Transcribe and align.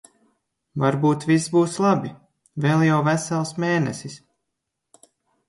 Varbūt 0.83 1.25
viss 1.31 1.45
būs 1.55 1.75
labi? 1.85 2.13
Vēl 2.65 2.87
jau 2.87 2.97
vesels 3.09 3.53
mēnesis. 3.67 4.19